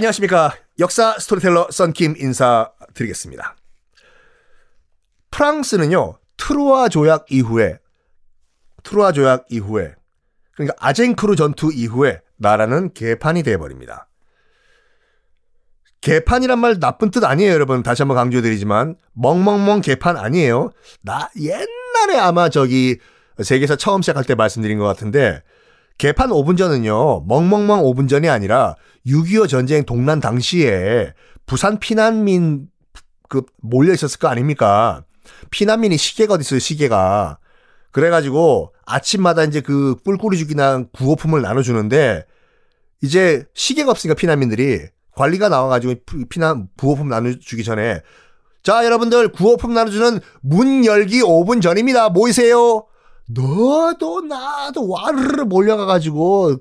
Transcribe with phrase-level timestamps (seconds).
[0.00, 0.54] 안녕하십니까.
[0.78, 3.54] 역사 스토리텔러 썬킴 인사드리겠습니다.
[5.30, 7.76] 프랑스는요, 트루아 조약 이후에,
[8.82, 9.94] 트루아 조약 이후에,
[10.54, 14.08] 그러니까 아쟁쿠르 전투 이후에 나라는 개판이 돼버립니다.
[16.00, 17.82] 개판이란 말 나쁜 뜻 아니에요, 여러분.
[17.82, 20.70] 다시 한번 강조드리지만, 멍멍멍 개판 아니에요.
[21.02, 22.98] 나 옛날에 아마 저기
[23.38, 25.42] 세계사 처음 시작할 때 말씀드린 것 같은데,
[25.98, 31.14] 개판 5분 전은요, 멍멍멍 5분 전이 아니라 6.25 전쟁 동란 당시에
[31.46, 32.68] 부산 피난민
[33.28, 35.04] 그 몰려 있었을 거 아닙니까?
[35.50, 37.38] 피난민이 시계가 어디 있어요, 시계가.
[37.92, 42.24] 그래가지고 아침마다 이제 그 뿔꾸리 죽이나 구호품을 나눠주는데
[43.02, 44.80] 이제 시계가 없으니까 피난민들이
[45.16, 45.94] 관리가 나와가지고
[46.28, 48.00] 피난 부호품 나눠주기 전에
[48.62, 52.10] 자 여러분들 구호품 나눠주는 문 열기 5분 전입니다.
[52.10, 52.86] 모이세요.
[53.26, 56.58] 너도 나도 와르르 몰려가가지고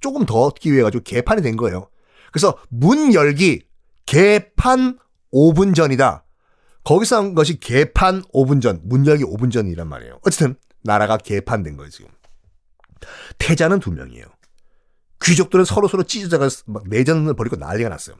[0.00, 1.88] 조금 더 얻기 위해 가지고 개판이 된 거예요.
[2.32, 3.62] 그래서 문 열기
[4.06, 4.98] 개판
[5.32, 6.24] 5분 전이다.
[6.84, 10.18] 거기서 한 것이 개판 5분 전, 문 열기 5분 전이란 말이에요.
[10.22, 12.10] 어쨌든 나라가 개판된 거예요 지금.
[13.38, 14.24] 태자는 두 명이에요.
[15.22, 18.16] 귀족들은 서로 서로 찢어져가 막 내전을 벌이고 난리가 났어요.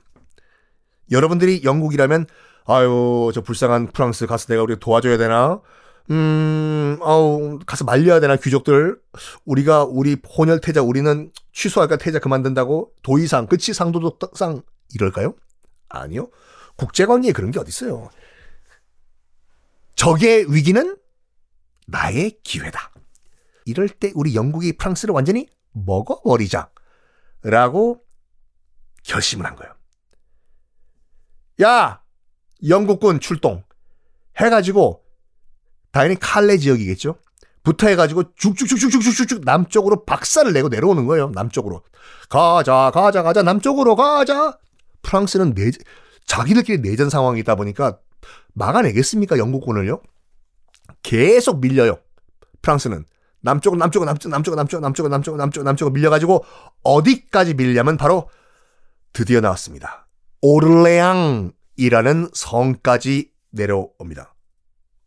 [1.11, 2.27] 여러분들이 영국이라면
[2.65, 5.61] 아유 저 불쌍한 프랑스 가서 내가 우리 도와줘야 되나?
[6.11, 9.01] 음, 아우, 가서 말려야 되나, 귀족들.
[9.45, 12.93] 우리가, 우리 혼혈 태자, 우리는 취소할까, 태자 그만둔다고?
[13.03, 13.73] 도의상, 그치?
[13.73, 14.63] 상도덕상,
[14.95, 15.35] 이럴까요?
[15.89, 16.29] 아니요.
[16.77, 18.11] 국제관계에 그런 게 어딨어요.
[19.95, 20.97] 적의 위기는
[21.87, 22.93] 나의 기회다.
[23.65, 26.71] 이럴 때 우리 영국이 프랑스를 완전히 먹어버리자.
[27.43, 28.03] 라고
[29.05, 29.75] 결심을 한 거예요.
[31.63, 32.03] 야!
[32.67, 33.65] 영국군 출동.
[34.39, 35.05] 해가지고
[35.93, 37.17] 당연히 칼레 지역이겠죠.
[37.63, 41.31] 부터 해가지고 쭉쭉쭉쭉쭉쭉쭉 남쪽으로 박살을 내고 내려오는 거예요.
[41.35, 41.83] 남쪽으로.
[42.29, 44.59] 가자, 가자, 가자, 남쪽으로 가자.
[45.03, 45.71] 프랑스는 내,
[46.27, 47.99] 자기들끼리 내전 상황이다 보니까
[48.55, 49.39] 막아내겠습니까?
[49.39, 50.01] 영국군을요?
[51.03, 51.99] 계속 밀려요.
[52.63, 53.05] 프랑스는.
[53.43, 56.45] 남쪽으로, 남쪽으로, 남쪽, 남쪽으로, 남쪽으로, 남쪽으로, 남쪽으로, 남쪽으로, 남쪽으로 밀려가지고
[56.85, 58.29] 어디까지 밀려면 바로
[59.13, 60.07] 드디어 나왔습니다.
[60.41, 64.35] 오르레앙이라는 성까지 내려옵니다.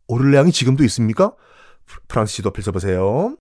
[0.07, 1.33] 오를레앙이 지금도 있습니까?
[2.07, 3.35] 프랑스 지도 펼쳐보세요.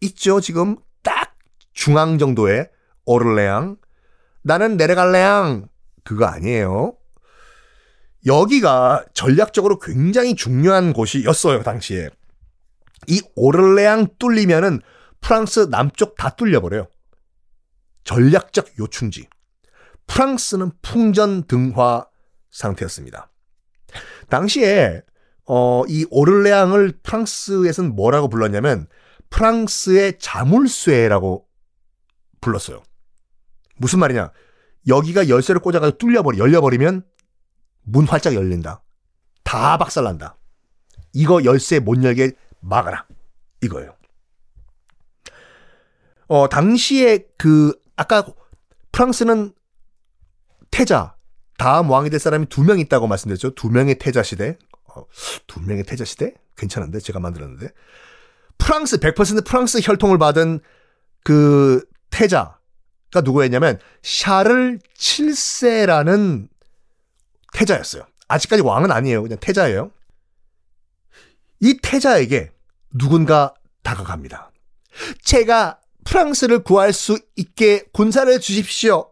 [0.00, 0.40] 있죠.
[0.40, 1.36] 지금 딱
[1.72, 2.70] 중앙 정도의
[3.04, 3.76] 오를레앙.
[4.42, 5.68] 나는 내려갈래양.
[6.04, 6.96] 그거 아니에요.
[8.26, 12.08] 여기가 전략적으로 굉장히 중요한 곳이었어요, 당시에.
[13.08, 14.80] 이 오를레앙 뚫리면은
[15.20, 16.86] 프랑스 남쪽 다 뚫려버려요.
[18.04, 19.28] 전략적 요충지.
[20.06, 22.06] 프랑스는 풍전 등화
[22.50, 23.30] 상태였습니다.
[24.28, 25.02] 당시에
[25.46, 28.86] 어, 이 오를레앙을 프랑스에서는 뭐라고 불렀냐면
[29.30, 31.46] 프랑스의 자물쇠라고
[32.40, 32.82] 불렀어요.
[33.76, 34.30] 무슨 말이냐?
[34.88, 37.04] 여기가 열쇠를 꽂아가지고 뚫려버리, 열려버리면
[37.84, 38.82] 문 활짝 열린다.
[39.44, 40.36] 다 박살난다.
[41.12, 43.06] 이거 열쇠 못 열게 막아라.
[43.62, 43.94] 이거예요.
[46.28, 48.24] 어, 당시에 그, 아까
[48.92, 49.52] 프랑스는
[50.70, 51.16] 태자,
[51.58, 53.54] 다음 왕이 될 사람이 두 명 있다고 말씀드렸죠.
[53.54, 54.56] 두 명의 태자 시대.
[54.94, 55.06] 어,
[55.46, 56.34] 두 명의 태자 시대?
[56.56, 57.00] 괜찮은데?
[57.00, 57.70] 제가 만들었는데.
[58.58, 60.60] 프랑스, 100% 프랑스 혈통을 받은
[61.24, 62.58] 그 태자가
[63.24, 66.48] 누구였냐면, 샤를 7세라는
[67.52, 68.04] 태자였어요.
[68.28, 69.22] 아직까지 왕은 아니에요.
[69.22, 69.90] 그냥 태자예요.
[71.60, 72.52] 이 태자에게
[72.98, 74.50] 누군가 다가갑니다.
[75.22, 79.10] 제가 프랑스를 구할 수 있게 군사를 주십시오.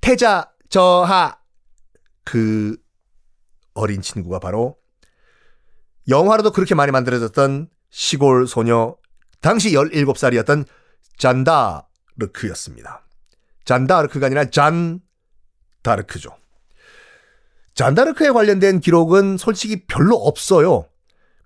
[0.00, 1.38] 태자 저하
[2.24, 2.76] 그
[3.76, 4.76] 어린 친구가 바로
[6.08, 8.96] 영화로도 그렇게 많이 만들어졌던 시골 소녀
[9.40, 10.66] 당시 17살이었던
[11.18, 13.06] 잔다르크였습니다.
[13.64, 15.00] 잔다르크가 아니라 잔
[15.82, 16.30] 다르크죠.
[17.74, 20.86] 잔다르크에 관련된 기록은 솔직히 별로 없어요.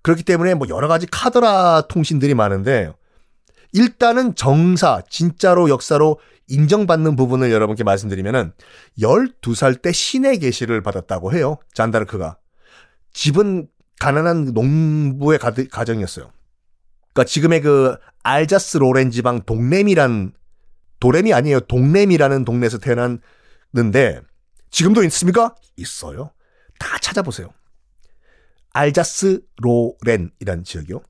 [0.01, 2.91] 그렇기 때문에 뭐 여러 가지 카더라 통신들이 많은데
[3.73, 6.19] 일단은 정사, 진짜로 역사로
[6.51, 8.51] 인정받는 부분을 여러분께 말씀드리면은
[8.99, 11.57] 12살 때 신의 계시를 받았다고 해요.
[11.73, 12.37] 잔다르크가.
[13.13, 13.67] 집은
[13.99, 16.31] 가난한 농부의 가정이었어요.
[17.13, 20.33] 그러니까 지금의 그 알자스 로렌 지방 동렘이란
[20.99, 21.61] 도렘이 아니에요.
[21.61, 24.21] 동렘이라는 동네에서 태어났는데
[24.69, 25.55] 지금도 있습니까?
[25.77, 26.31] 있어요.
[26.79, 27.49] 다 찾아보세요.
[28.73, 31.01] 알자스 로렌이란 지역이요.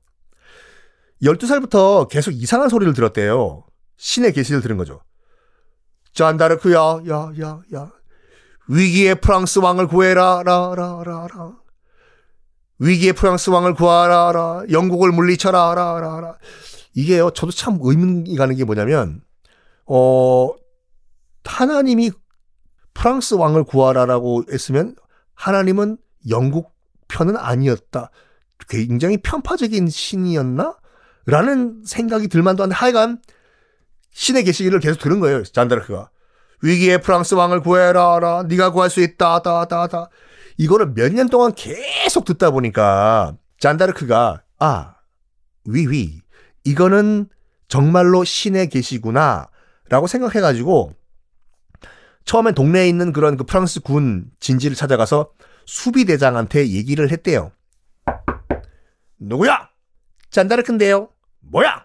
[1.22, 3.64] 12살부터 계속 이상한 소리를 들었대요.
[3.96, 5.02] 신의 계시를 들은 거죠.
[6.22, 7.90] 잔다르크야, 야, 야, 야.
[8.68, 11.56] 위기의 프랑스 왕을 구해라, 라, 라, 라, 라.
[12.78, 14.62] 위기의 프랑스 왕을 구하라, 라.
[14.70, 16.38] 영국을 물리쳐라, 라, 라, 라.
[16.94, 19.22] 이게요, 저도 참 의문이 가는 게 뭐냐면,
[19.86, 20.50] 어,
[21.44, 22.12] 하나님이
[22.94, 24.94] 프랑스 왕을 구하라라고 했으면
[25.34, 25.96] 하나님은
[26.28, 26.72] 영국
[27.08, 28.10] 편은 아니었다.
[28.68, 30.76] 굉장히 편파적인 신이었나?
[31.26, 33.20] 라는 생각이 들만도 한데 하여간
[34.12, 35.42] 신의 계시기를 계속 들은 거예요.
[35.42, 36.10] 잔다르크가.
[36.62, 38.44] 위기에 프랑스 왕을 구해라.
[38.46, 39.40] 네가 구할 수 있다.
[39.42, 40.08] 다다다.
[40.58, 44.94] 이거를 몇 년 동안 계속 듣다 보니까 잔다르크가 아,
[45.64, 46.20] 위위.
[46.64, 47.28] 이거는
[47.68, 49.48] 정말로 신의 계시구나.
[49.88, 50.94] 라고 생각해 가지고
[52.24, 55.32] 처음엔 동네에 있는 그런 그 프랑스 군 진지를 찾아가서
[55.66, 57.50] 수비대장한테 얘기를 했대요.
[59.18, 59.68] 누구야?
[60.30, 61.08] 잔다르크인데요.
[61.40, 61.84] 뭐야?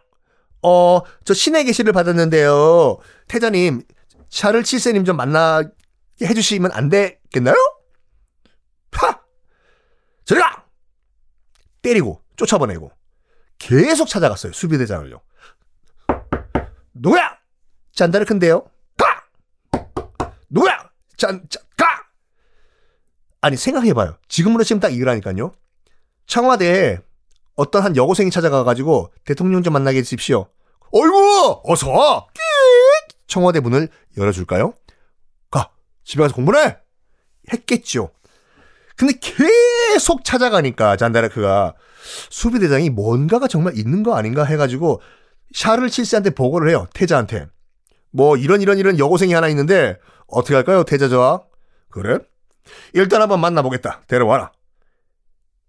[0.63, 2.97] 어, 저 신의 계시를 받았는데요.
[3.27, 3.83] 태자님,
[4.29, 5.69] 샤를 칠세님 좀 만나게
[6.21, 7.55] 해주시면 안 되겠나요?
[8.91, 9.19] 하!
[10.25, 10.65] 저리 가!
[11.81, 12.91] 때리고, 쫓아보내고.
[13.59, 14.53] 계속 찾아갔어요.
[14.53, 15.21] 수비대장을요.
[16.93, 17.37] 누구야?
[17.93, 18.65] 잔다르크인데요.
[18.97, 19.23] 가!
[20.49, 20.89] 누구야?
[21.15, 21.85] 짠, 짠, 가!
[23.41, 24.17] 아니, 생각해봐요.
[24.27, 25.53] 지금으로 지금 딱 이거라니까요.
[26.25, 26.99] 청와대에
[27.57, 30.47] 어떤 한 여고생이 찾아가가지고 대통령 좀 만나게 해주십시오.
[30.93, 31.61] 어이구!
[31.65, 32.25] 어서 와!
[33.25, 34.73] 청와대 문을 열어줄까요?
[35.51, 35.71] 가!
[36.05, 36.77] 집에 가서 공부해!
[37.51, 38.11] 했겠죠.
[38.95, 41.73] 근데 계속 찾아가니까 잔다르크가
[42.29, 45.01] 수비대장이 뭔가가 정말 있는 거 아닌가 해가지고
[45.53, 46.87] 샤를 칠세한테 보고를 해요.
[46.93, 47.47] 태자한테.
[48.11, 50.83] 뭐 이런 이런 이런 여고생이 하나 있는데 어떻게 할까요?
[50.83, 51.41] 태자 저와.
[51.89, 52.19] 그래?
[52.93, 54.01] 일단 한번 만나보겠다.
[54.07, 54.51] 데려와라.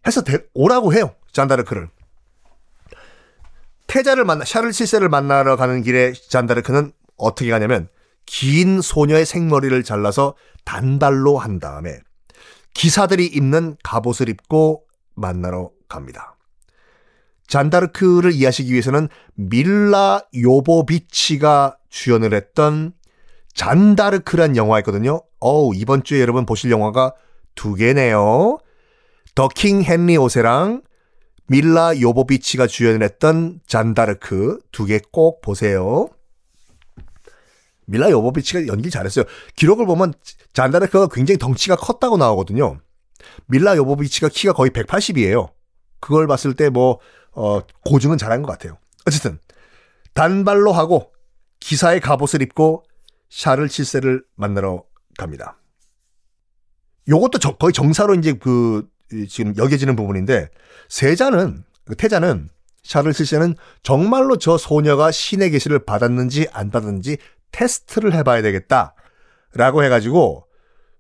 [0.07, 1.15] 해서 데, 오라고 해요.
[1.39, 1.89] 잔다르크를.
[3.87, 7.89] 태자를 만나 샤를 칠세를 만나러 가는 길에 잔다르크는 어떻게 가냐면
[8.27, 11.99] 긴 소녀의 생머리를 잘라서 단발로 한 다음에
[12.75, 16.37] 기사들이 입는 갑옷을 입고 만나러 갑니다.
[17.47, 22.93] 잔다르크를 이해하시기 위해서는 밀라 요보비치가 주연을 했던
[23.55, 25.23] 잔다르크란 영화 있거든요.
[25.41, 27.15] 어우, 이번 주에 여러분 보실 영화가
[27.55, 28.59] 두 개네요.
[29.35, 30.83] 더킹 헨리 오세랑
[31.49, 36.09] 밀라 요보비치가 주연을 했던 잔다르크 두 개 꼭 보세요.
[37.87, 39.25] 밀라 요보비치가 연기 잘했어요.
[39.57, 40.13] 기록을 보면
[40.53, 42.81] 잔다르크가 굉장히 덩치가 컸다고 나오거든요.
[43.47, 45.51] 밀라 요보비치가 키가 거의 180이에요.
[46.01, 47.01] 그걸 봤을 때 뭐,
[47.33, 48.77] 어, 고증은 잘한 것 같아요.
[49.07, 49.39] 어쨌든,
[50.13, 51.13] 단발로 하고
[51.61, 52.85] 기사의 갑옷을 입고
[53.31, 54.85] 샤를 칠세를 만나러
[55.17, 55.59] 갑니다.
[57.09, 58.87] 요것도 저, 거의 정사로 이제 그,
[59.29, 60.49] 지금 여겨지는 부분인데,
[60.89, 62.49] 세자는, 그 태자는,
[62.83, 67.19] 샤를 칠세는 정말로 저 소녀가 신의 계시를 받았는지 안 받았는지
[67.53, 68.95] 테스트를 해봐야 되겠다.
[69.55, 70.47] 라고 해가지고,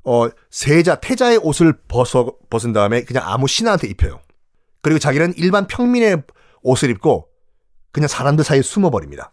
[0.04, 4.20] 어, 세자, 태자의 옷을 벗어, 벗은 다음에 그냥 아무 신하한테 입혀요.
[4.80, 6.22] 그리고 자기는 일반 평민의
[6.62, 7.28] 옷을 입고
[7.92, 9.32] 그냥 사람들 사이에 숨어버립니다.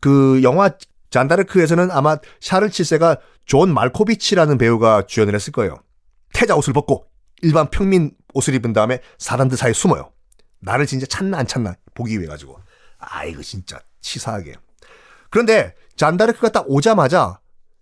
[0.00, 0.70] 그 영화
[1.10, 5.76] 잔다르크에서는 아마 샤를 칠세가 존 말코비치라는 배우가 주연을 했을 거예요.
[6.40, 7.04] 태자 옷을 벗고
[7.42, 10.10] 일반 평민 옷을 입은 다음에 사람들 사이에 숨어요.
[10.60, 12.58] 나를 진짜 찾나 안 찾나 보기 위해 가지고.
[12.98, 14.54] 아 이거 진짜 치사하게.
[15.28, 17.40] 그런데 잔다르크가 딱 오자마자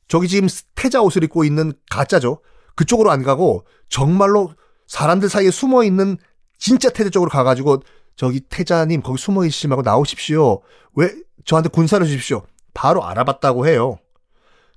[0.08, 2.42] 저기 지금 태자 옷을 입고 있는 가짜죠.
[2.74, 4.54] 그쪽으로 안 가고 정말로
[4.88, 6.18] 사람들 사이에 숨어 있는
[6.58, 7.84] 진짜 태자 쪽으로 가가지고
[8.16, 10.62] 저기 태자님 거기 숨어 있으시 말고 나오십시오.
[10.96, 12.44] 왜 저한테 군사를 주십시오.
[12.74, 13.98] 바로 알아봤다고 해요.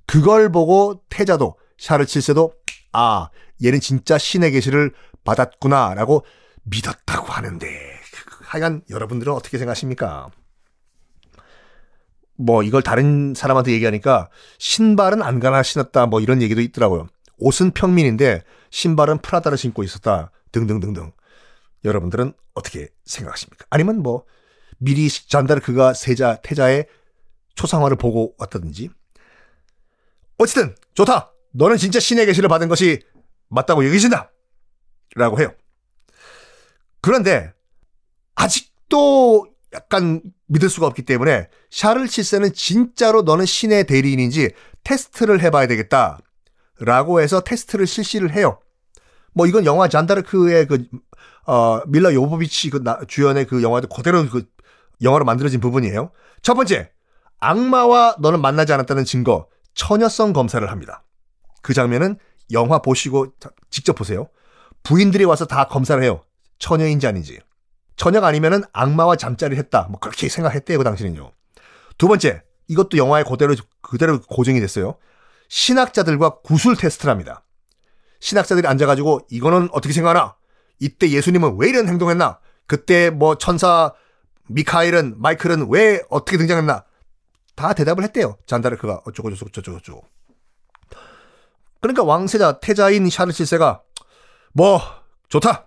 [0.06, 2.61] 그걸 보고 태자도 샤르 칠세도
[2.92, 3.30] 아
[3.62, 4.92] 얘는 진짜 신의 계시를
[5.24, 6.24] 받았구나라고
[6.64, 7.66] 믿었다고 하는데
[8.42, 10.30] 하여간 여러분들은 어떻게 생각하십니까?
[12.36, 17.08] 뭐 이걸 다른 사람한테 얘기하니까 신발은 안가나 신었다 뭐 이런 얘기도 있더라고요.
[17.38, 21.12] 옷은 평민인데 신발은 프라다를 신고 있었다 등등등등.
[21.84, 23.66] 여러분들은 어떻게 생각하십니까?
[23.70, 24.24] 아니면 뭐
[24.78, 26.86] 미리 잔다르크가 세자 태자의
[27.54, 28.90] 초상화를 보고 왔다든지.
[30.38, 31.31] 어쨌든 좋다.
[31.52, 33.00] 너는 진짜 신의 계시를 받은 것이
[33.48, 34.30] 맞다고 여기신다.
[35.14, 35.52] 라고 해요.
[37.00, 37.52] 그런데
[38.34, 44.52] 아직도 약간 믿을 수가 없기 때문에 샤를 칠세는 진짜로 너는 신의 대리인인지
[44.84, 46.18] 테스트를 해봐야 되겠다.
[46.78, 48.58] 라고 해서 테스트를 실시를 해요.
[49.34, 50.84] 뭐 이건 영화 잔다르크의 그,
[51.46, 54.44] 어, 밀라 요보비치 그 나, 주연의 그 영화도 그대로 그
[55.02, 56.10] 영화로 만들어진 부분이에요.
[56.42, 56.90] 첫 번째,
[57.40, 61.04] 악마와 너는 만나지 않았다는 증거, 처녀성 검사를 합니다.
[61.62, 62.18] 그 장면은
[62.50, 63.34] 영화 보시고
[63.70, 64.28] 직접 보세요.
[64.82, 66.22] 부인들이 와서 다 검사를 해요.
[66.58, 67.40] 처녀인지 아닌지.
[67.96, 69.86] 처녀가 아니면은 악마와 잠자리를 했다.
[69.90, 71.30] 뭐 그렇게 생각했대요, 그 당시는요.
[71.98, 74.96] 두 번째, 이것도 영화에 그대로, 그대로 고정이 됐어요.
[75.48, 77.44] 신학자들과 구술 테스트를 합니다.
[78.20, 80.36] 신학자들이 앉아가지고 이거는 어떻게 생각하나?
[80.78, 82.38] 이때 예수님은 왜 이런 행동했나?
[82.66, 83.92] 그때 뭐 천사
[84.48, 86.84] 미카엘은 마이클은 왜 어떻게 등장했나?
[87.54, 88.36] 다 대답을 했대요.
[88.46, 90.11] 잔다르크가 어쩌고 저쩌고 저쩌고 저쩌고.
[91.82, 93.82] 그러니까 왕세자 태자인 샤를 7세가
[94.54, 94.80] 뭐
[95.28, 95.66] 좋다.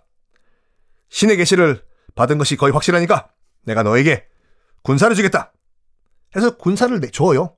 [1.10, 1.84] 신의 계시를
[2.15, 3.29] 받은 것이 거의 확실하니까
[3.63, 4.25] 내가 너에게
[4.81, 5.51] 군사를 주겠다.
[6.36, 7.55] 해서 군사를 줘요.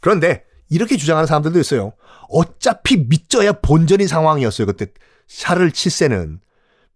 [0.00, 1.92] 그런데 이렇게 주장하는 사람들도 있어요.
[2.28, 4.66] 어차피 믿져야 본전인 상황이었어요.
[4.66, 4.86] 그때
[5.28, 6.40] 샤를 7세는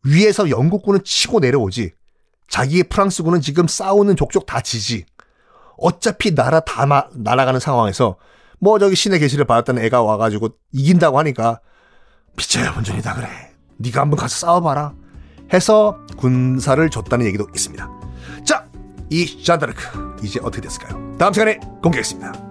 [0.04, 1.92] 위에서 영국군은 치고 내려오지.
[2.48, 5.04] 자기의 프랑스군은 지금 싸우는 족족 다 지지.
[5.76, 8.16] 어차피 나라 다 마, 날아가는 상황에서
[8.64, 11.60] 뭐 저기 신의 계시를 받았던 애가 와가지고 이긴다고 하니까
[12.34, 13.28] 믿져야 본전이다 그래.
[13.76, 14.94] 네가 한번 가서 싸워봐라.
[15.52, 17.86] 해서 군사를 줬다는 얘기도 있습니다.
[18.42, 18.66] 자,
[19.10, 21.14] 이 잔다르크 이제 어떻게 됐을까요?
[21.18, 22.43] 다음 시간에 공개하겠습니다.